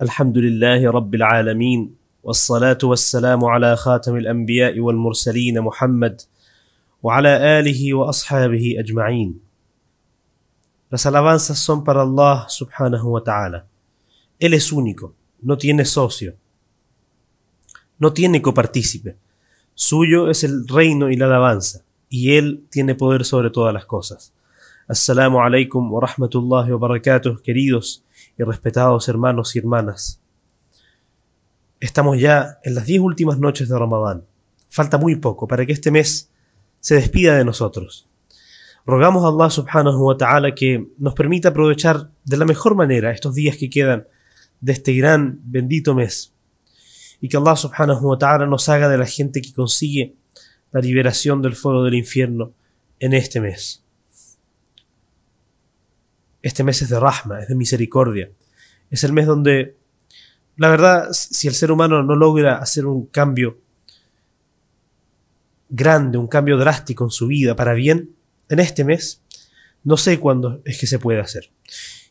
الحمد 0.00 0.38
لله 0.38 0.90
رب 0.90 1.14
العالمين 1.14 1.94
والصلاة 2.24 2.78
والسلام 2.82 3.44
على 3.44 3.76
خاتم 3.76 4.16
الأنبياء 4.16 4.80
والمرسلين 4.80 5.60
محمد 5.60 6.22
وعلى 7.02 7.60
آله 7.60 7.94
وأصحابه 7.94 8.76
أجمعين 8.78 9.40
Las 10.90 11.04
alabanzas 11.04 11.58
son 11.58 11.84
para 11.84 12.00
Allah 12.00 12.46
subhanahu 12.48 13.12
wa 13.12 13.22
ta'ala. 13.22 13.66
Él 14.40 14.54
es 14.54 14.72
único, 14.72 15.12
no 15.42 15.58
tiene 15.58 15.84
socio, 15.84 16.34
no 17.98 18.14
tiene 18.14 18.40
copartícipe. 18.40 19.16
Suyo 19.74 20.30
es 20.30 20.44
el 20.44 20.66
reino 20.66 21.10
y 21.10 21.16
la 21.16 21.26
alabanza, 21.26 21.84
y 22.08 22.36
Él 22.38 22.64
tiene 22.70 22.94
poder 22.94 23.26
sobre 23.26 23.50
todas 23.50 23.74
las 23.74 23.84
cosas. 23.84 24.32
Assalamu 24.88 25.40
alaikum 25.42 25.92
wa 25.92 26.00
rahmatullahi 26.00 26.72
wa 26.72 26.78
barakatuh, 26.78 27.42
queridos 27.42 28.02
y 28.40 28.42
respetados 28.42 29.06
hermanos 29.06 29.54
y 29.54 29.58
hermanas. 29.58 30.18
Estamos 31.78 32.18
ya 32.18 32.58
en 32.62 32.74
las 32.74 32.86
diez 32.86 33.00
últimas 33.00 33.38
noches 33.38 33.68
de 33.68 33.78
Ramadán. 33.78 34.24
Falta 34.70 34.96
muy 34.96 35.16
poco 35.16 35.46
para 35.46 35.66
que 35.66 35.72
este 35.72 35.90
mes 35.90 36.30
se 36.80 36.94
despida 36.94 37.36
de 37.36 37.44
nosotros. 37.44 38.08
Rogamos 38.86 39.24
a 39.24 39.28
Allah 39.28 39.50
subhanahu 39.50 40.06
wa 40.06 40.16
ta'ala 40.16 40.54
que 40.54 40.88
nos 40.96 41.12
permita 41.12 41.50
aprovechar 41.50 42.08
de 42.24 42.36
la 42.38 42.46
mejor 42.46 42.74
manera 42.74 43.10
estos 43.10 43.34
días 43.34 43.58
que 43.58 43.68
quedan 43.68 44.06
de 44.62 44.72
este 44.72 44.94
gran 44.94 45.38
bendito 45.42 45.94
mes. 45.94 46.32
Y 47.20 47.28
que 47.28 47.36
Allah 47.36 47.56
subhanahu 47.56 48.08
wa 48.08 48.16
ta'ala 48.16 48.46
nos 48.46 48.70
haga 48.70 48.88
de 48.88 48.96
la 48.96 49.06
gente 49.06 49.42
que 49.42 49.52
consigue 49.52 50.14
la 50.72 50.80
liberación 50.80 51.42
del 51.42 51.56
fuego 51.56 51.84
del 51.84 51.94
infierno 51.94 52.52
en 53.00 53.12
este 53.12 53.38
mes. 53.38 53.84
Este 56.42 56.64
mes 56.64 56.82
es 56.82 56.88
de 56.88 56.98
rahma, 56.98 57.40
es 57.40 57.48
de 57.48 57.54
misericordia. 57.54 58.30
Es 58.90 59.04
el 59.04 59.12
mes 59.12 59.26
donde, 59.26 59.76
la 60.56 60.68
verdad, 60.68 61.08
si 61.12 61.48
el 61.48 61.54
ser 61.54 61.70
humano 61.70 62.02
no 62.02 62.16
logra 62.16 62.56
hacer 62.56 62.86
un 62.86 63.06
cambio 63.06 63.58
grande, 65.68 66.18
un 66.18 66.26
cambio 66.26 66.56
drástico 66.56 67.04
en 67.04 67.10
su 67.10 67.28
vida 67.28 67.54
para 67.54 67.74
bien, 67.74 68.10
en 68.48 68.58
este 68.58 68.84
mes, 68.84 69.22
no 69.84 69.96
sé 69.96 70.18
cuándo 70.18 70.60
es 70.64 70.78
que 70.78 70.86
se 70.86 70.98
puede 70.98 71.20
hacer. 71.20 71.50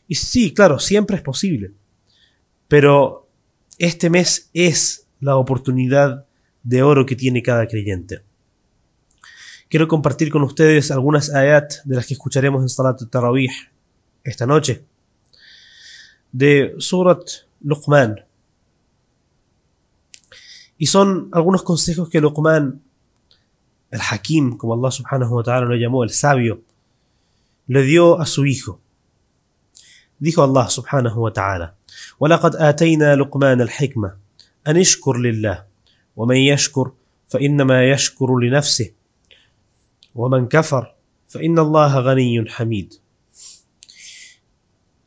Y 0.08 0.14
sí, 0.14 0.52
claro, 0.54 0.78
siempre 0.78 1.16
es 1.16 1.22
posible. 1.22 1.72
Pero 2.66 3.28
este 3.78 4.10
mes 4.10 4.50
es 4.54 5.06
la 5.20 5.36
oportunidad 5.36 6.26
de 6.62 6.82
oro 6.82 7.06
que 7.06 7.16
tiene 7.16 7.42
cada 7.42 7.66
creyente. 7.66 8.22
Quiero 9.68 9.86
compartir 9.86 10.30
con 10.30 10.42
ustedes 10.42 10.90
algunas 10.90 11.32
ayat 11.32 11.74
de 11.84 11.96
las 11.96 12.06
que 12.06 12.14
escucharemos 12.14 12.62
en 12.62 12.68
Salat 12.68 13.00
Tarawih 13.08 13.50
esta 14.23 14.45
noche. 14.45 14.83
De 16.31 16.75
Surat 16.79 17.23
Luqman. 17.61 18.25
Y 20.77 20.87
son 20.87 21.29
algunos 21.31 21.63
consejos 21.63 22.09
que 22.09 22.19
Luqman 22.19 22.81
el 23.91 24.01
Hakim, 24.01 24.57
como 24.57 24.73
Allah 24.73 24.91
subhanahu 24.91 25.35
wa 25.35 25.43
ta'ala 25.43 25.65
lo 25.65 25.75
llamó, 25.75 26.03
el 26.03 26.09
sabio, 26.09 26.61
le 27.67 27.81
dio 27.83 28.19
a 28.19 28.25
su 28.25 28.45
hijo. 28.45 28.81
Dijo 30.19 30.43
Allah 30.43 30.69
subhanahu 30.69 31.21
wa 31.21 31.31
ta'ala, 31.31 31.75
ولقد 32.19 32.55
آتينا 32.55 33.15
لقمان 33.15 33.61
الحكمة 33.61 34.15
أن 34.67 34.77
اشكر 34.77 35.17
لله 35.17 35.63
ومن 36.15 36.35
يشكر 36.35 36.91
فإنما 37.27 37.89
يشكر 37.89 38.37
لنفسه 38.39 38.91
ومن 40.15 40.47
كفر 40.47 40.93
فإن 41.27 41.59
الله 41.59 41.99
غني 41.99 42.49
حميد 42.49 42.93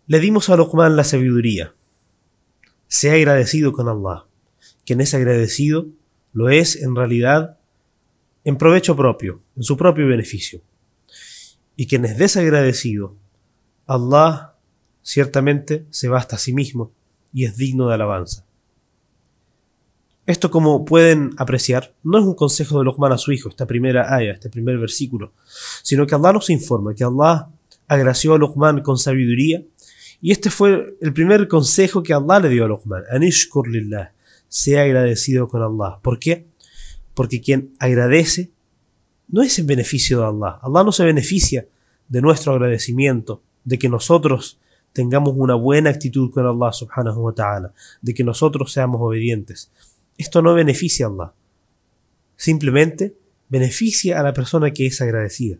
le 0.06 0.20
dimos 0.20 0.50
a 0.50 0.58
Luqman 0.58 0.98
la 0.98 1.06
sabiduría. 1.06 1.74
Sea 2.88 3.14
agradecido 3.14 3.72
con 3.72 3.88
Allah. 3.88 4.26
Quien 4.86 5.00
es 5.00 5.14
agradecido 5.14 5.88
lo 6.34 6.50
es 6.50 6.76
en 6.76 6.96
realidad 6.96 7.58
en 8.44 8.58
provecho 8.58 8.98
propio, 8.98 9.40
en 9.56 9.64
su 9.64 9.78
propio 9.78 10.06
beneficio. 10.08 10.62
Y 11.78 11.88
quien 11.88 12.04
es 12.04 12.18
desagradecido, 12.18 13.16
Allah 13.88 14.56
ciertamente 15.02 15.86
se 15.90 16.10
basta 16.10 16.36
a 16.36 16.40
sí 16.40 16.52
mismo 16.52 16.92
y 17.32 17.46
es 17.46 17.56
digno 17.56 17.88
de 17.88 17.94
alabanza. 17.94 18.46
Esto, 20.26 20.52
como 20.52 20.84
pueden 20.84 21.32
apreciar, 21.38 21.94
no 22.04 22.18
es 22.18 22.26
un 22.26 22.36
consejo 22.36 22.80
de 22.80 22.86
Luqman 22.86 23.12
a 23.12 23.18
su 23.18 23.32
hijo, 23.32 23.50
esta 23.50 23.66
primera 23.66 24.14
ayah, 24.14 24.34
este 24.34 24.50
primer 24.50 24.78
versículo, 24.78 25.34
sino 25.82 26.06
que 26.08 26.16
Allah 26.16 26.34
nos 26.34 26.50
informa 26.50 26.94
que 26.94 27.04
Allah 27.04 27.50
agració 27.88 28.34
a 28.34 28.38
Luqman 28.38 28.82
con 28.82 28.98
sabiduría 28.98 29.64
y 30.24 30.32
este 30.32 30.50
fue 30.50 30.96
el 31.02 31.12
primer 31.12 31.50
consejo 31.50 32.02
que 32.02 32.14
Allah 32.14 32.40
le 32.40 32.48
dio 32.48 32.64
a 32.64 32.68
Luqman, 32.70 33.04
Anishkur 33.12 33.68
lillah, 33.68 34.14
sea 34.48 34.84
agradecido 34.84 35.50
con 35.50 35.62
Allah. 35.62 36.00
¿Por 36.02 36.18
qué? 36.18 36.46
Porque 37.14 37.42
quien 37.42 37.74
agradece 37.78 38.50
no 39.28 39.42
es 39.42 39.60
en 39.60 39.68
beneficio 39.68 40.22
de 40.22 40.28
Allah. 40.28 40.60
Allah 40.62 40.86
no 40.86 40.94
se 40.94 41.04
beneficia 41.04 41.68
de 42.08 42.22
nuestro 42.22 42.54
agradecimiento, 42.54 43.42
de 43.66 43.78
que 43.78 43.90
nosotros 43.90 44.60
tengamos 44.94 45.34
una 45.36 45.56
buena 45.56 45.90
actitud 45.90 46.32
con 46.32 46.48
Allah 46.48 46.72
subhanahu 46.72 47.20
wa 47.20 47.36
ta'ala, 47.36 47.74
de 48.02 48.14
que 48.14 48.24
nosotros 48.24 48.72
seamos 48.72 49.02
obedientes. 49.02 49.72
Esto 50.18 50.42
no 50.42 50.54
beneficia 50.54 51.08
a 51.08 51.10
Allah. 51.10 51.34
Simplemente 52.38 53.14
beneficia 53.50 54.22
a 54.22 54.24
la 54.24 54.32
persona 54.32 54.72
que 54.72 54.86
es 54.86 55.02
agradecida. 55.02 55.58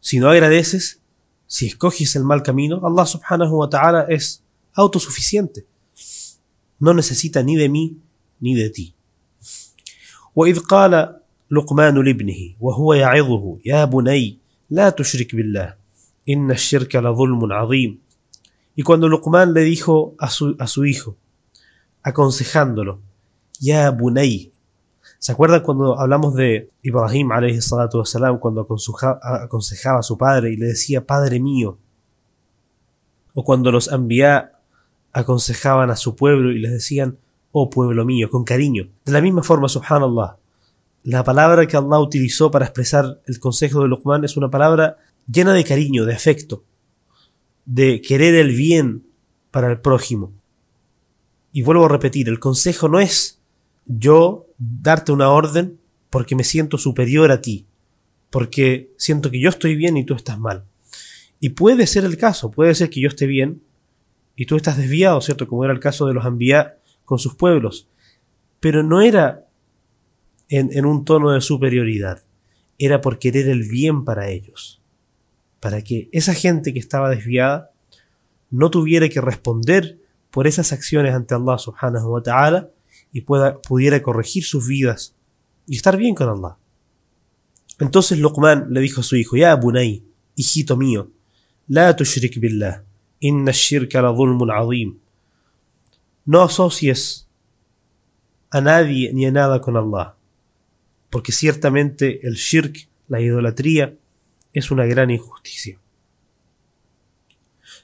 Si 0.00 0.20
no 0.20 0.30
agradeces, 0.30 1.02
si 1.47 1.67
escoges 1.67 2.15
el 2.15 2.23
mal 2.23 2.43
camino, 2.43 2.79
Allah 2.83 3.05
subhanahu 3.05 3.57
wa 3.57 3.69
ta'ala 3.69 4.05
es 4.09 4.41
autosuficiente. 4.73 5.65
No 6.79 6.93
necesita 6.93 7.43
ni 7.43 7.55
de 7.55 7.69
mí 7.69 7.97
ni 8.39 8.55
de 8.55 8.69
ti. 8.69 8.93
وإذ 10.35 10.59
قال 10.59 11.19
لقمان 11.51 12.05
لابنه 12.05 12.55
وهو 12.59 12.93
يعظه 12.93 13.59
يا 13.65 13.85
بني 13.85 14.37
لا 14.69 14.89
تشرك 14.89 15.35
بالله 15.35 15.75
إن 16.29 16.51
الشرك 16.51 16.95
لظلم 16.95 17.53
عظيم 17.53 17.99
Y 18.73 18.83
cuando 18.83 19.09
Luqman 19.09 19.53
le 19.53 19.61
dijo 19.63 20.15
a 20.17 20.29
su, 20.29 20.55
a 20.57 20.65
su 20.65 20.85
hijo, 20.85 21.17
aconsejándolo, 22.03 23.01
Ya 23.59 23.91
Bunay, 23.91 24.51
¿se 25.18 25.32
acuerdan 25.32 25.62
cuando 25.62 25.98
hablamos 25.98 26.34
de 26.34 26.70
Ibrahim 26.82 27.30
wasalam, 27.30 28.38
cuando 28.38 28.62
aconsejaba, 28.62 29.20
aconsejaba 29.44 30.00
a 30.00 30.02
su 30.02 30.16
padre 30.16 30.52
y 30.52 30.56
le 30.56 30.66
decía, 30.66 31.06
Padre 31.06 31.40
mío? 31.40 31.78
O 33.34 33.44
cuando 33.44 33.70
los 33.70 33.92
Anbiya 33.92 34.52
aconsejaban 35.12 35.90
a 35.90 35.96
su 35.96 36.14
pueblo 36.16 36.52
y 36.52 36.58
les 36.58 36.72
decían, 36.72 37.18
oh 37.52 37.70
pueblo 37.70 38.04
mío, 38.04 38.28
con 38.30 38.44
cariño. 38.44 38.88
De 39.04 39.12
la 39.12 39.22
misma 39.22 39.42
forma, 39.42 39.68
subhanallah, 39.68 40.36
la 41.04 41.24
palabra 41.24 41.66
que 41.66 41.76
Allah 41.76 42.00
utilizó 42.00 42.50
para 42.50 42.66
expresar 42.66 43.20
el 43.26 43.40
consejo 43.40 43.80
de 43.80 43.88
Luqman 43.88 44.24
es 44.24 44.36
una 44.36 44.50
palabra 44.50 44.98
llena 45.30 45.54
de 45.54 45.64
cariño, 45.64 46.04
de 46.04 46.14
afecto, 46.14 46.64
de 47.64 48.02
querer 48.02 48.34
el 48.34 48.54
bien 48.54 49.06
para 49.50 49.70
el 49.70 49.80
prójimo. 49.80 50.32
Y 51.52 51.62
vuelvo 51.62 51.86
a 51.86 51.88
repetir, 51.88 52.28
el 52.28 52.38
consejo 52.38 52.88
no 52.88 53.00
es 53.00 53.40
yo 53.86 54.45
darte 54.58 55.12
una 55.12 55.30
orden 55.30 55.78
porque 56.10 56.34
me 56.34 56.44
siento 56.44 56.78
superior 56.78 57.30
a 57.30 57.40
ti, 57.40 57.66
porque 58.30 58.90
siento 58.96 59.30
que 59.30 59.40
yo 59.40 59.48
estoy 59.48 59.76
bien 59.76 59.96
y 59.96 60.04
tú 60.04 60.14
estás 60.14 60.38
mal. 60.38 60.64
Y 61.40 61.50
puede 61.50 61.86
ser 61.86 62.04
el 62.04 62.16
caso, 62.16 62.50
puede 62.50 62.74
ser 62.74 62.90
que 62.90 63.00
yo 63.00 63.08
esté 63.08 63.26
bien 63.26 63.62
y 64.34 64.46
tú 64.46 64.56
estás 64.56 64.76
desviado, 64.76 65.20
¿cierto? 65.20 65.46
Como 65.46 65.64
era 65.64 65.72
el 65.72 65.80
caso 65.80 66.06
de 66.06 66.14
los 66.14 66.24
Anbiya 66.24 66.78
con 67.04 67.18
sus 67.18 67.34
pueblos. 67.34 67.88
Pero 68.60 68.82
no 68.82 69.00
era 69.00 69.46
en, 70.48 70.70
en 70.72 70.86
un 70.86 71.04
tono 71.04 71.32
de 71.32 71.40
superioridad, 71.40 72.22
era 72.78 73.00
por 73.00 73.18
querer 73.18 73.48
el 73.48 73.68
bien 73.68 74.04
para 74.04 74.28
ellos. 74.28 74.80
Para 75.60 75.82
que 75.82 76.08
esa 76.12 76.34
gente 76.34 76.72
que 76.72 76.78
estaba 76.78 77.10
desviada 77.10 77.70
no 78.50 78.70
tuviera 78.70 79.08
que 79.08 79.20
responder 79.20 79.98
por 80.30 80.46
esas 80.46 80.72
acciones 80.72 81.14
ante 81.14 81.34
Allah 81.34 81.58
subhanahu 81.58 82.08
wa 82.12 82.22
ta'ala 82.22 82.70
y 83.16 83.22
pueda, 83.22 83.62
pudiera 83.62 84.02
corregir 84.02 84.44
sus 84.44 84.68
vidas 84.68 85.14
y 85.66 85.76
estar 85.76 85.96
bien 85.96 86.14
con 86.14 86.28
Allah. 86.28 86.58
Entonces 87.78 88.18
Luqman 88.18 88.66
le 88.68 88.80
dijo 88.82 89.00
a 89.00 89.04
su 89.04 89.16
hijo, 89.16 89.36
Ya 89.38 89.54
Bunay, 89.56 90.04
hijito 90.34 90.76
mío, 90.76 91.08
la 91.66 91.96
tushrik 91.96 92.38
billah, 92.38 92.84
inna 93.20 93.52
shirka 93.52 94.02
la 94.02 94.10
dhulmun 94.10 94.50
azim. 94.50 94.98
No 96.26 96.42
asocies 96.42 97.26
a 98.50 98.60
nadie 98.60 99.10
ni 99.14 99.24
a 99.24 99.32
nada 99.32 99.62
con 99.62 99.78
Allah, 99.78 100.14
porque 101.08 101.32
ciertamente 101.32 102.20
el 102.26 102.34
shirk, 102.34 102.86
la 103.08 103.22
idolatría, 103.22 103.96
es 104.52 104.70
una 104.70 104.84
gran 104.84 105.10
injusticia. 105.10 105.78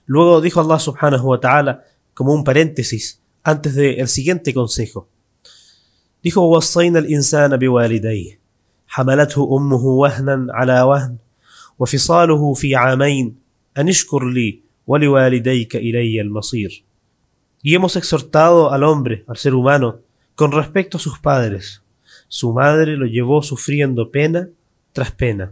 Luego 0.05 0.43
dijo 0.43 0.61
Allah 0.61 0.79
subhanahu 0.79 1.27
wa 1.27 1.41
ta'ala 1.41 1.85
como 2.13 2.35
un 2.35 2.45
paréntesis 2.45 3.19
antes 3.43 3.75
del 3.75 4.09
siguiente 4.09 4.53
consejo. 4.53 5.09
Dijo 6.24 6.38
وصينا 6.38 7.00
الإنسان 7.00 7.58
بوالديه 7.58 8.40
حملته 8.88 9.58
أمه 9.58 9.86
وهنا 9.86 10.48
على 10.50 10.82
وهن 10.82 11.18
وفصاله 11.80 12.54
في 12.54 12.76
عامين 12.76 13.36
أن 13.78 13.90
اشكر 13.90 14.26
لي 14.26 14.60
ولوالديك 14.88 15.76
إلي 15.76 16.22
المصير 16.22 16.84
Y 17.64 17.74
hemos 17.74 17.96
exhortado 17.96 18.72
al 18.72 18.84
hombre, 18.84 19.26
al 19.28 19.36
ser 19.36 19.54
humano, 19.54 20.00
con 20.36 20.52
respecto 20.52 20.98
a 20.98 21.00
sus 21.00 21.20
padres. 21.20 21.82
Su 22.28 22.54
madre 22.54 22.96
lo 22.96 23.08
llevó 23.08 23.42
sufriendo 23.42 24.12
pena 24.12 24.48
tras 24.94 25.12
pena, 25.12 25.52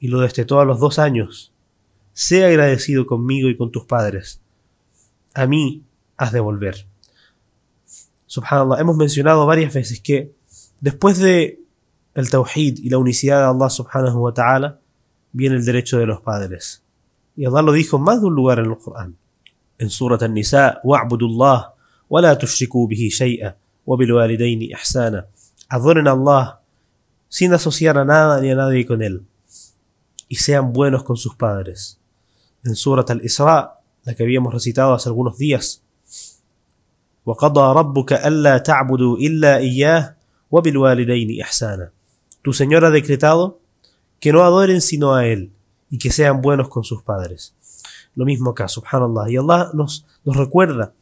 y 0.00 0.08
lo 0.08 0.20
destetó 0.20 0.60
a 0.60 0.64
los 0.64 0.80
dos 0.80 0.98
años. 0.98 1.52
Sé 2.12 2.44
agradecido 2.44 3.06
conmigo 3.06 3.48
y 3.48 3.56
con 3.56 3.70
tus 3.70 3.84
padres. 3.84 4.40
A 5.34 5.46
mí 5.46 5.82
has 6.16 6.32
de 6.32 6.40
volver. 6.40 6.86
subhanallah, 8.29 8.79
hemos 8.79 8.95
mencionado 8.95 9.45
varias 9.47 9.73
veces 9.73 9.99
que 9.99 10.35
después 10.79 11.17
de 11.17 11.59
el 12.13 12.29
tawhid 12.29 12.77
y 12.77 12.89
la 12.89 12.97
unicidad 12.97 13.39
de 13.39 13.45
Allah 13.45 13.69
subhanahu 13.69 14.19
wa 14.19 14.33
ta'ala, 14.33 14.79
viene 15.31 15.55
el 15.55 15.65
derecho 15.65 15.97
de 15.97 16.05
los 16.05 16.21
padres. 16.21 16.83
Y 17.35 17.45
Allah 17.45 17.61
lo 17.61 17.71
dijo 17.71 17.97
más 17.97 18.21
de 18.21 18.27
un 18.27 18.35
lugar 18.35 18.59
en 18.59 18.65
el 18.65 18.77
Corán. 18.77 19.17
En 19.77 19.89
Surat 19.89 20.21
al-Nisa, 20.21 20.79
wa'budullah, 20.83 21.73
wa 22.09 22.21
la 22.21 22.37
tushriku 22.37 22.87
bihi 22.87 23.09
shay'a, 23.09 23.55
wa 23.85 23.97
bil 23.97 24.13
walidaini 24.13 24.65
ihsana. 24.65 25.27
Adoren 25.69 26.07
a 26.07 26.11
Allah 26.11 26.59
sin 27.29 27.53
asociar 27.53 27.97
a 27.97 28.05
nada 28.05 28.41
ni 28.41 28.51
a 28.51 28.55
nadie 28.55 28.85
con 28.85 29.01
él. 29.01 29.25
Y 30.27 30.35
sean 30.35 30.73
buenos 30.73 31.03
con 31.03 31.15
sus 31.15 31.35
padres. 31.35 31.99
En 32.63 32.75
Surat 32.75 33.09
al-Isra, 33.09 33.79
la 34.03 34.15
que 34.15 34.23
habíamos 34.23 34.53
recitado 34.53 34.93
hace 34.93 35.09
algunos 35.09 35.37
días, 35.37 35.83
وَقَضَى 37.28 37.72
رَبُّكَ 37.80 38.12
أَلَّا 38.12 38.58
تَعْبُدُوا 38.58 39.16
إِلَّا 39.18 39.58
إِيَّاهُ 39.58 40.16
وَبِالْوَالِدَيْنِ 40.50 41.40
إِحْسَانًا 41.40 41.90
Tu 42.42 42.52
Señor 42.52 42.84
ha 42.84 42.90
decretado 42.90 43.60
que 44.20 44.32
no 44.32 44.42
adoren 44.42 44.80
sino 44.80 45.14
a 45.14 45.26
Él 45.26 45.50
y 45.90 45.98
que 45.98 46.10
sean 46.10 46.42
buenos 46.42 46.68
con 46.68 46.84
sus 46.84 47.02
padres. 47.02 47.54
Lo 48.14 48.24
mismo 48.24 48.50
acá, 48.50 48.68
subhanallah. 48.68 49.30
Y 49.30 49.36
Allah 49.36 49.70
nos, 49.74 50.06
nos 50.24 50.36
recuerda 50.36 50.92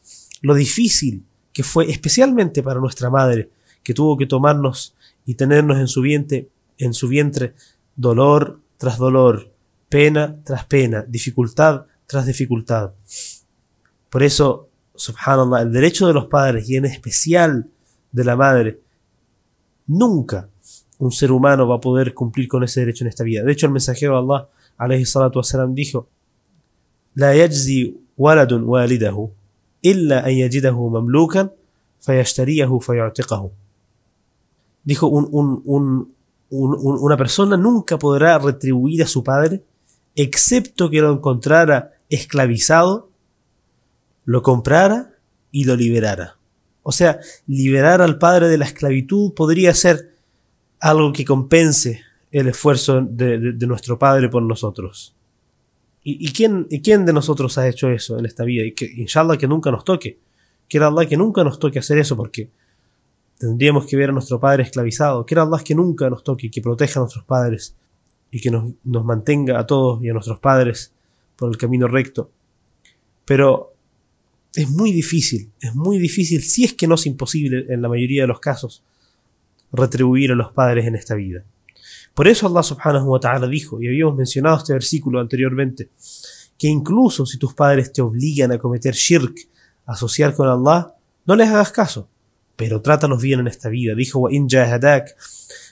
lo 0.41 0.55
difícil 0.55 1.25
que 1.51 1.63
fue, 1.63 1.89
especialmente 1.89 2.63
para 2.63 2.79
nuestra 2.79 3.09
madre, 3.09 3.49
que 3.83 3.93
tuvo 3.93 4.17
que 4.17 4.25
tomarnos 4.25 4.95
y 5.25 5.35
tenernos 5.35 5.77
en 5.77 5.87
su 5.87 6.01
vientre, 6.01 6.49
en 6.77 6.93
su 6.93 7.07
vientre 7.07 7.53
dolor 7.95 8.59
tras 8.77 8.97
dolor, 8.97 9.51
pena 9.89 10.37
tras 10.43 10.65
pena, 10.65 11.05
dificultad 11.07 11.85
tras 12.07 12.25
dificultad. 12.25 12.91
Por 14.09 14.23
eso, 14.23 14.66
subhanallah, 14.98 15.62
el 15.62 15.72
derecho 15.72 16.06
de 16.06 16.12
los 16.12 16.26
padres 16.26 16.68
y 16.68 16.76
en 16.76 16.84
especial 16.84 17.66
de 18.12 18.24
la 18.24 18.36
madre, 18.36 18.80
nunca 19.86 20.48
un 20.98 21.12
ser 21.12 21.30
humano 21.32 21.66
va 21.66 21.76
a 21.76 21.80
poder 21.80 22.12
cumplir 22.12 22.48
con 22.48 22.64
ese 22.64 22.80
derecho 22.80 23.04
en 23.04 23.08
esta 23.08 23.24
vida. 23.24 23.42
De 23.42 23.52
hecho, 23.52 23.66
el 23.66 23.72
mensajero 23.72 24.12
de 24.14 24.18
Allah, 24.18 24.48
alayhi 24.76 25.06
salatu 25.06 25.38
wasalam, 25.38 25.74
dijo, 25.74 26.08
La 27.14 27.34
yajzi 27.34 27.96
waladun 28.16 28.64
walidahu 28.64 29.30
illa 29.82 30.20
an 30.20 30.32
yajidahu 30.32 30.90
mamlukan 30.90 31.52
fayashtariyahu 32.00 32.80
fayu'tiqahu. 32.80 33.50
Dijo, 34.84 35.06
un, 35.06 35.28
un, 35.32 35.62
un, 35.64 36.14
una 36.50 37.16
persona 37.16 37.56
nunca 37.56 37.98
podrá 37.98 38.38
retribuir 38.38 39.02
a 39.02 39.06
su 39.06 39.22
padre 39.22 39.62
excepto 40.16 40.90
que 40.90 41.00
lo 41.00 41.12
encontrara 41.12 41.92
esclavizado, 42.10 43.07
lo 44.28 44.42
comprara 44.42 45.14
y 45.50 45.64
lo 45.64 45.74
liberara. 45.74 46.36
O 46.82 46.92
sea, 46.92 47.18
liberar 47.46 48.02
al 48.02 48.18
padre 48.18 48.48
de 48.48 48.58
la 48.58 48.66
esclavitud 48.66 49.32
podría 49.32 49.72
ser 49.72 50.16
algo 50.80 51.14
que 51.14 51.24
compense 51.24 52.02
el 52.30 52.48
esfuerzo 52.48 53.00
de, 53.00 53.38
nuestro 53.66 53.98
Padre 53.98 54.28
por 54.28 54.42
nosotros. 54.42 55.16
¿Y, 56.04 56.30
quién, 56.32 56.66
¿Y, 56.68 56.82
quién, 56.82 57.06
de 57.06 57.14
nosotros 57.14 57.56
ha 57.56 57.66
hecho 57.66 57.88
eso 57.88 58.18
en 58.18 58.26
esta 58.26 58.44
vida? 58.44 58.66
Y 58.66 58.72
que, 58.72 58.84
inshallah, 58.98 59.38
que 59.38 59.48
nunca 59.48 59.70
nos 59.70 59.82
toque. 59.82 60.18
Quiera 60.68 60.88
Allah 60.88 61.06
que 61.06 61.16
nunca 61.16 61.42
nos 61.42 61.58
toque 61.58 61.78
hacer 61.78 61.96
eso 61.96 62.14
porque 62.14 62.50
tendríamos 63.38 63.86
que 63.86 63.96
ver 63.96 64.10
a 64.10 64.12
nuestro 64.12 64.38
Padre 64.38 64.64
esclavizado. 64.64 65.24
Quiera 65.24 65.44
Allah 65.44 65.64
que 65.64 65.74
nunca 65.74 66.10
nos 66.10 66.22
toque 66.22 66.48
y 66.48 66.50
que 66.50 66.60
proteja 66.60 67.00
a 67.00 67.04
nuestros 67.04 67.24
padres 67.24 67.76
y 68.30 68.42
que 68.42 68.50
nos, 68.50 68.74
nos 68.84 69.06
mantenga 69.06 69.58
a 69.58 69.66
todos 69.66 70.04
y 70.04 70.10
a 70.10 70.12
nuestros 70.12 70.38
padres 70.38 70.92
por 71.34 71.48
el 71.48 71.56
camino 71.56 71.88
recto. 71.88 72.30
Pero 73.24 73.72
es 74.57 74.69
muy 74.69 74.91
difícil, 74.91 75.51
es 75.59 75.73
muy 75.73 75.97
difícil, 75.97 76.41
si 76.43 76.63
es 76.63 76.73
que 76.73 76.87
no 76.87 76.95
es 76.95 77.05
imposible 77.05 77.65
en 77.69 77.81
la 77.81 77.89
mayoría 77.89 78.23
de 78.23 78.27
los 78.27 78.39
casos, 78.39 78.83
retribuir 79.71 80.31
a 80.31 80.35
los 80.35 80.51
padres 80.51 80.85
en 80.85 80.95
esta 80.95 81.15
vida. 81.15 81.43
Por 82.13 82.27
eso 82.27 82.45
Allah 82.45 82.61
subhanahu 82.61 83.09
wa 83.09 83.19
ta'ala 83.19 83.47
dijo, 83.47 83.81
y 83.81 83.87
habíamos 83.87 84.15
mencionado 84.15 84.57
este 84.57 84.73
versículo 84.73 85.19
anteriormente, 85.19 85.89
que 86.57 86.67
incluso 86.67 87.25
si 87.25 87.39
tus 87.39 87.55
padres 87.55 87.91
te 87.91 88.01
obligan 88.01 88.51
a 88.51 88.59
cometer 88.59 88.93
shirk, 88.93 89.35
asociar 89.85 90.35
con 90.35 90.47
Allah, 90.47 90.93
no 91.25 91.35
les 91.35 91.49
hagas 91.49 91.71
caso, 91.71 92.07
pero 92.55 92.81
trátalos 92.81 93.21
bien 93.21 93.39
en 93.39 93.47
esta 93.47 93.69
vida. 93.69 93.95
Dijo, 93.95 94.19
وَإِن 94.19 94.47
جَاهَدَاكَ 94.47 95.15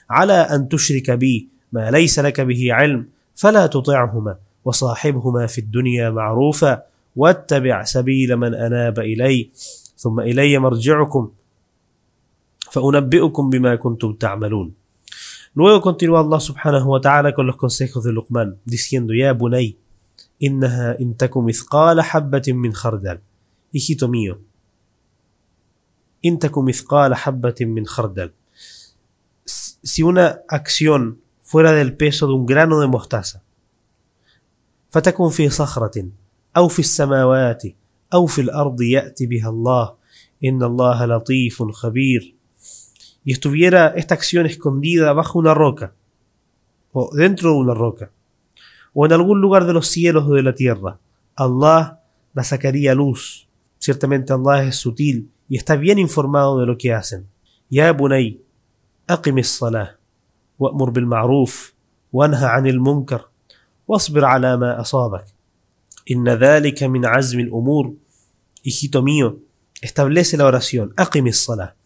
عَلَى 0.09 0.47
أَن 0.49 0.67
تُشْرِكَ 0.67 1.11
بِي 1.11 1.49
مَا 1.71 1.91
لَيْسَ 1.91 2.19
لَكَ 2.19 2.41
بِهِ 2.41 2.73
عِلْمٍ 2.73 3.05
فَلَا 3.35 3.67
تُطِعْهُمَا 3.67 4.37
وصاحبهما 4.65 5.47
في 5.47 5.61
الدنيا 5.61 6.09
معروفا 6.09 6.83
واتبع 7.16 7.84
سبيل 7.84 8.36
من 8.36 8.54
أناب 8.54 8.98
إلي 8.98 9.50
ثم 9.96 10.20
إلي 10.20 10.58
مرجعكم 10.58 11.30
Luego 15.54 15.80
continúa 15.80 16.20
Allah 16.20 16.40
subhanahu 16.40 16.88
wa 16.90 17.00
ta'ala 17.00 17.32
con 17.32 17.46
los 17.46 17.56
consejos 17.56 18.04
de 18.04 18.12
Luqman, 18.12 18.58
diciendo, 18.66 19.14
Ya 19.14 19.32
bunay, 19.32 19.78
innaha 20.38 20.96
intaku 20.98 21.42
mithqala 21.42 22.02
habbatin 22.02 22.60
min 22.60 22.72
khardal. 22.72 23.20
Hijito 23.72 24.08
mío, 24.08 24.40
intaku 26.22 26.62
mithqala 26.62 27.16
habbatin 27.16 27.72
min 27.72 27.84
khardal. 27.86 28.34
Si 29.44 30.02
una 30.02 30.40
acción 30.48 31.22
fuera 31.40 31.72
del 31.72 31.96
peso 31.96 32.26
de 32.26 32.34
un 32.34 32.44
grano 32.44 32.80
de 32.80 32.88
mostaza, 32.88 33.42
فتكن 34.90 35.28
في 35.28 35.50
صخرة 35.50 36.08
أو 36.57 36.67
في 36.67 36.79
السماوات 36.79 37.63
أو 38.13 38.25
في 38.25 38.41
الأرض 38.41 38.81
يأتي 38.81 39.25
بها 39.25 39.49
الله 39.49 39.93
إن 40.43 40.63
الله 40.63 41.05
لطيف 41.05 41.63
خبير 41.63 42.35
y 43.23 43.33
estuviera 43.33 43.93
esta 43.95 44.15
acción 44.15 44.45
escondida 44.45 45.13
bajo 45.13 45.39
una 45.39 45.53
roca, 45.53 45.93
o 46.91 47.15
dentro 47.15 47.51
de 47.51 47.57
una 47.57 47.73
roca, 47.73 48.11
o 48.93 49.05
en 49.05 49.13
algún 49.13 49.41
lugar 49.41 49.65
de 49.65 49.73
los 49.73 49.87
cielos 49.87 50.25
o 50.27 50.33
de 50.33 50.43
la 50.43 50.55
tierra, 50.55 50.99
Allah 51.35 51.99
la 52.33 52.43
sacaría 52.43 52.91
a 52.91 52.95
luz. 52.95 53.47
Ciertamente 53.77 54.33
Allah 54.33 54.63
es 54.63 54.75
sutil 54.75 55.29
y 55.49 55.57
está 55.57 55.75
bien 55.75 55.99
informado 55.99 56.59
de 56.59 56.65
lo 56.65 56.77
que 56.77 56.93
hacen. 56.93 57.27
Ya 57.69 57.91
bunay, 57.93 58.41
aqim 59.07 59.41
salah 59.43 59.97
wa'mur 60.59 60.91
bil 60.91 61.05
ma'ruf, 61.05 61.73
wanha 62.11 62.55
'anil 62.55 62.79
munkar, 62.79 63.29
wasbir 63.87 64.25
'ala 64.25 64.57
ma 64.57 64.73
asabak. 64.73 65.25
Inna 66.06 66.36
min 66.88 67.04
'azmi 67.04 67.42
al-umur. 67.42 67.94
Hijito 68.62 69.02
mío, 69.02 69.38
establece 69.80 70.36
la 70.36 70.46
oración, 70.46 70.92
aqim 70.96 71.30
salah 71.32 71.76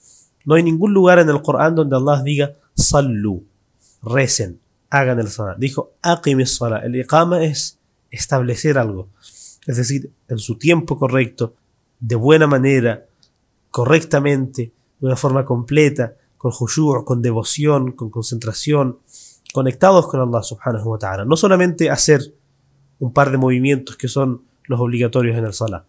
no 0.44 0.54
hay 0.54 0.62
ningún 0.62 0.92
lugar 0.92 1.18
en 1.18 1.28
el 1.28 1.42
Corán 1.42 1.74
donde 1.74 1.96
Allah 1.96 2.22
diga 2.22 2.56
sallu, 2.74 3.44
recen, 4.02 4.60
hagan 4.88 5.18
el 5.18 5.28
salat. 5.28 5.58
Dijo 5.58 5.92
aqim 6.02 6.44
salat. 6.46 6.84
El 6.84 6.96
iqama 6.96 7.42
es 7.44 7.78
establecer 8.10 8.78
algo. 8.78 9.08
Es 9.66 9.76
decir, 9.76 10.10
en 10.28 10.38
su 10.38 10.56
tiempo 10.56 10.98
correcto, 10.98 11.54
de 12.00 12.16
buena 12.16 12.46
manera, 12.46 13.04
correctamente, 13.70 14.72
de 14.98 15.06
una 15.06 15.16
forma 15.16 15.44
completa, 15.44 16.14
con 16.38 16.52
khushu', 16.52 17.04
con 17.04 17.20
devoción, 17.20 17.92
con 17.92 18.08
concentración, 18.08 18.98
conectados 19.52 20.06
con 20.06 20.20
Allah 20.20 20.42
subhanahu 20.42 20.90
wa 20.90 20.98
ta'ala. 20.98 21.24
No 21.26 21.36
solamente 21.36 21.90
hacer 21.90 22.34
un 23.00 23.12
par 23.12 23.30
de 23.32 23.38
movimientos 23.38 23.96
que 23.96 24.08
son 24.08 24.42
los 24.64 24.78
obligatorios 24.78 25.36
en 25.36 25.44
el 25.44 25.52
salat. 25.52 25.84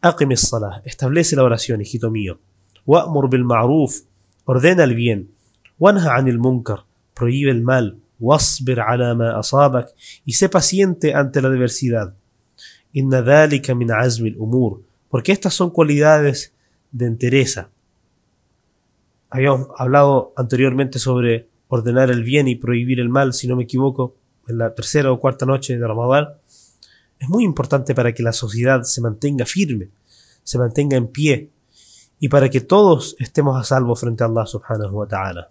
Aqim 0.00 0.34
salat. 0.36 0.86
Establece 0.86 1.34
la 1.34 1.42
oración, 1.42 1.80
hijito 1.80 2.10
mío. 2.10 2.38
Wa'mur 2.86 3.28
bil 3.28 3.44
ma'ruf, 3.44 4.02
ordena 4.44 4.84
el 4.84 4.94
bien. 4.94 5.30
Wanha 5.78 6.14
anil 6.14 6.38
munkar, 6.38 6.84
prohíbe 7.14 7.50
el 7.50 7.62
mal. 7.62 7.98
Wasbir 8.20 8.80
ala 8.80 9.14
ma 9.14 9.38
asabak, 9.38 9.94
y 10.26 10.34
sé 10.34 10.50
paciente 10.50 11.14
ante 11.14 11.40
la 11.40 11.48
adversidad. 11.48 12.14
Inna 12.92 13.22
dhalika 13.22 13.74
min 13.74 13.90
azmi 13.90 14.34
umur, 14.36 14.82
porque 15.08 15.32
estas 15.32 15.54
son 15.54 15.70
cualidades 15.70 16.52
de 16.92 17.06
entereza. 17.06 17.70
Habíamos 19.30 19.68
hablado 19.78 20.34
anteriormente 20.36 20.98
sobre 20.98 21.48
ordenar 21.68 22.10
el 22.10 22.22
bien 22.22 22.46
y 22.46 22.56
prohibir 22.56 23.00
el 23.00 23.08
mal, 23.08 23.32
si 23.32 23.46
no 23.48 23.56
me 23.56 23.64
equivoco, 23.64 24.16
en 24.49 24.57
la 24.57 24.73
tercera 24.73 25.11
o 25.11 25.19
cuarta 25.19 25.45
noche 25.45 25.77
de 25.77 25.87
Ramadán. 25.87 26.29
Es 27.19 27.29
muy 27.29 27.43
importante 27.43 27.95
para 27.95 28.13
que 28.13 28.23
la 28.23 28.33
sociedad 28.33 28.83
se 28.83 29.01
mantenga 29.01 29.45
firme, 29.45 29.89
se 30.43 30.57
mantenga 30.57 30.97
en 30.97 31.07
pie, 31.07 31.49
y 32.19 32.29
para 32.29 32.49
que 32.49 32.61
todos 32.61 33.15
estemos 33.19 33.59
a 33.59 33.63
salvo 33.63 33.95
frente 33.95 34.23
a 34.23 34.27
Allah 34.27 34.45
subhanahu 34.45 34.95
wa 34.97 35.07
ta'ala. 35.07 35.49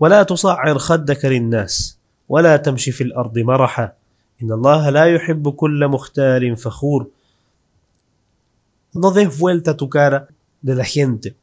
ولا 0.00 0.22
تصعر 0.22 0.78
خدك 0.78 1.24
للناس 1.24 1.98
ولا 2.28 2.56
تمشي 2.56 2.92
في 2.92 3.04
الأرض 3.04 3.38
مرحا 3.38 3.92
إن 4.42 4.52
الله 4.52 4.90
لا 4.90 5.04
يحب 5.04 5.48
كل 5.48 5.88
مختال 5.88 6.56
فخور 6.56 7.10
No 8.96 9.10
des 9.10 9.26
vuelta 9.26 9.76
tu 9.76 9.88
cara 9.88 10.28
de 10.62 10.74
la 10.74 10.84
gente, 10.84 11.36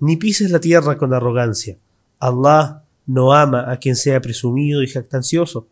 ni 0.00 0.16
pises 0.16 0.50
la 0.50 0.60
tierra 0.60 0.96
con 0.96 1.12
arrogancia. 1.12 1.76
Allah 2.20 2.82
no 3.06 3.32
ama 3.32 3.70
a 3.70 3.76
quien 3.76 3.96
sea 3.96 4.20
presumido 4.20 4.82
y 4.82 4.86
jactancioso. 4.86 5.66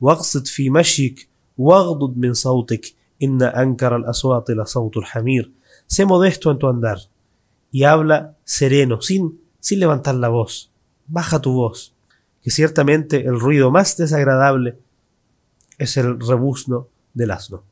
واقصد 0.00 0.46
في 0.46 0.70
مشيك 0.70 1.28
واغضض 1.58 2.16
من 2.16 2.34
صوتك 2.34 2.94
إن 3.22 3.42
أنكر 3.42 3.96
الأصوات 3.96 4.50
لصوت 4.50 4.96
الحمير 4.96 5.50
Sé 5.88 6.04
modesto 6.04 6.50
en 6.50 6.58
tu 6.58 6.68
andar 6.68 6.98
y 7.72 7.84
habla 7.84 8.36
sereno, 8.44 9.00
sin, 9.00 9.40
sin 9.58 9.80
levantar 9.80 10.14
la 10.14 10.28
voz. 10.28 10.70
Baja 11.06 11.40
tu 11.40 11.52
voz, 11.52 11.94
que 12.42 12.50
ciertamente 12.50 13.24
el 13.24 13.40
ruido 13.40 13.70
más 13.70 13.96
desagradable 13.96 14.78
es 15.78 15.96
el 15.96 16.20
rebuzno 16.20 16.88
del 17.14 17.30
asno. 17.30 17.62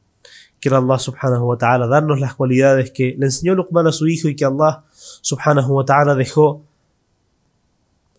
Quiero 0.60 0.78
Allah 0.78 0.98
subhanahu 0.98 1.44
wa 1.44 1.58
ta'ala 1.58 1.86
darnos 1.86 2.18
las 2.18 2.34
cualidades 2.34 2.90
que 2.90 3.14
le 3.18 3.26
enseñó 3.26 3.54
Luqman 3.54 3.86
a 3.86 3.92
su 3.92 4.08
hijo 4.08 4.28
y 4.28 4.34
que 4.34 4.46
Allah 4.46 4.84
subhanahu 5.20 5.75
wa 5.75 5.84
ta'ala 5.84 6.14
dejó 6.14 6.62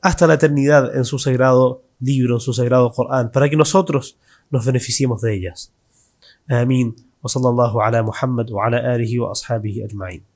hasta 0.01 0.27
la 0.27 0.35
eternidad 0.35 0.95
en 0.95 1.05
su 1.05 1.19
sagrado 1.19 1.83
libro, 1.99 2.35
en 2.35 2.41
su 2.41 2.53
sagrado 2.53 2.91
Corán, 2.91 3.31
para 3.31 3.49
que 3.49 3.57
nosotros 3.57 4.17
nos 4.49 4.65
beneficiemos 4.65 5.21
de 5.21 5.35
ellas. 5.35 5.71
Amén. 6.47 6.95
وصلى 7.23 7.49
الله 7.49 7.83
على 7.83 8.01
محمد 8.01 8.51
وعلى 8.51 8.95
آله 8.95 9.19
وأصحابه 9.19 9.85
أجمعين 9.85 10.30